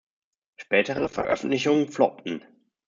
[0.57, 2.43] Spätere Veröffentlichungen floppten.